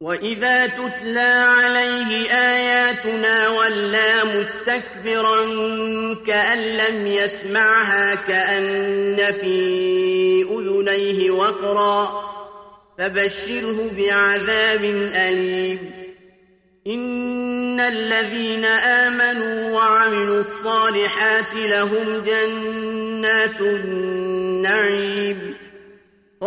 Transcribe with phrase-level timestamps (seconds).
[0.00, 5.44] وإذا تتلى عليه آياتنا ولى مستكبرا
[6.26, 12.30] كأن لم يسمعها كأن في أذنيه وقرا
[12.98, 15.90] فبشره بعذاب أليم
[16.86, 25.19] إن الذين آمنوا وعملوا الصالحات لهم جنات النعيم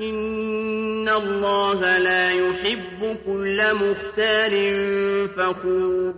[0.00, 4.54] إن الله لا يحب كل مختال
[5.28, 6.14] فخور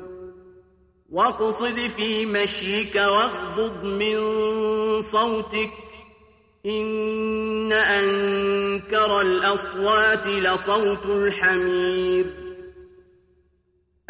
[1.11, 4.21] واقصد في مشيك واغضض من
[5.01, 5.71] صوتك
[6.67, 12.27] إن أنكر الأصوات لصوت الحمير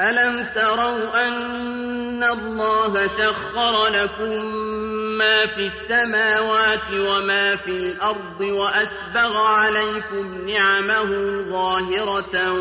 [0.00, 4.77] ألم تروا أن الله سخر لكم
[5.18, 11.10] ما في السماوات وما في الأرض وأسبغ عليكم نعمه
[11.50, 12.52] ظاهرة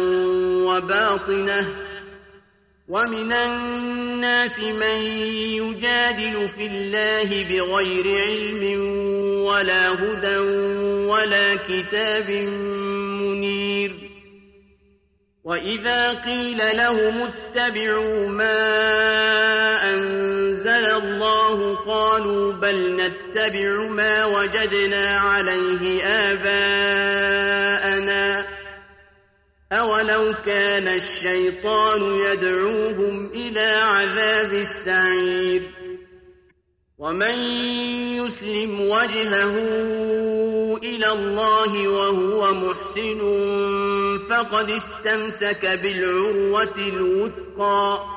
[0.65, 1.67] وباطنة
[2.87, 4.97] ومن الناس من
[5.61, 8.81] يجادل في الله بغير علم
[9.45, 10.37] ولا هدى
[11.07, 12.29] ولا كتاب
[13.21, 13.91] منير
[15.43, 18.57] وإذا قيل لهم اتبعوا ما
[19.93, 20.26] أنزل
[21.57, 27.77] الله قالوا بل نتبع ما وجدنا عليه آباءنا
[29.71, 35.71] أولو كان الشيطان يدعوهم إلى عذاب السعير
[36.97, 37.39] ومن
[38.17, 39.57] يسلم وجهه
[40.83, 43.19] إلى الله وهو محسن
[44.29, 48.16] فقد استمسك بالعروة الوثقى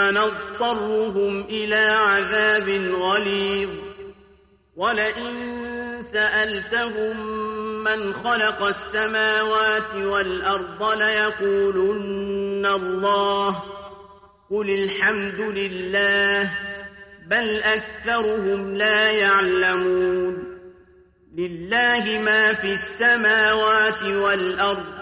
[0.00, 3.70] نضطرهم إلى عذاب غليظ.
[4.76, 7.16] ولئن سألتهم
[7.84, 13.62] من خلق السماوات والأرض ليقولن الله
[14.50, 16.50] قل الحمد لله
[17.30, 20.52] بل أكثرهم لا يعلمون.
[21.38, 25.01] لله ما في السماوات والأرض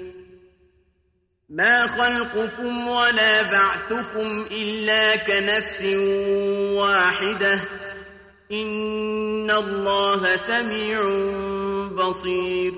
[1.51, 5.83] ما خلقكم ولا بعثكم إلا كنفس
[6.79, 7.59] واحدة.
[8.51, 11.01] إن الله سميع
[11.87, 12.73] بصير.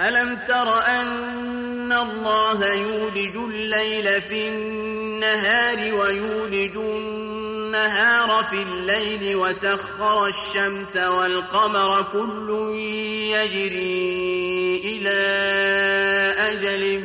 [0.00, 6.76] ألم تر أن الله يولج الليل في النهار ويولج
[7.74, 12.74] النهار في الليل وسخر الشمس والقمر كل
[13.34, 15.20] يجري إلى
[16.38, 17.04] أجل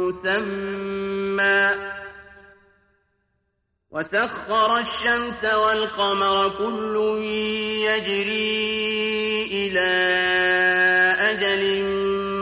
[0.00, 1.74] مسمى.
[3.90, 7.22] وسخر الشمس والقمر كل
[7.86, 9.90] يجري إلى
[11.20, 11.84] أجل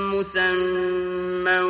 [0.08, 1.60] مسمى.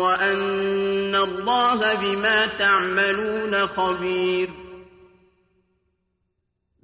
[0.00, 4.61] وأن الله بما تعملون خبير.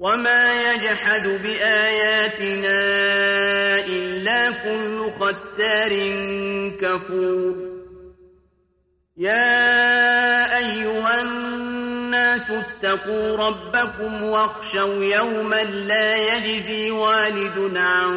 [0.00, 2.80] وما يجحد بآياتنا
[3.86, 5.90] إلا كل ختار
[6.80, 7.54] كفور
[9.16, 18.16] يا أيها الناس اتقوا ربكم واخشوا يوما لا يجزي والد عن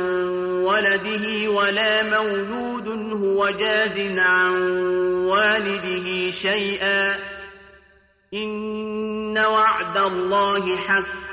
[0.63, 2.87] ولده ولا مولود
[3.23, 4.53] هو جاز عن
[5.25, 7.15] والده شيئا
[8.33, 11.32] إن وعد الله حق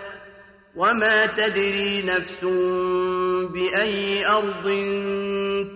[0.75, 2.43] وما تدري نفس
[3.53, 4.65] بأي أرض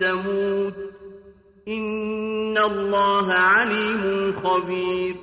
[0.01, 0.73] تموت
[1.67, 5.15] إن الله عليم خبير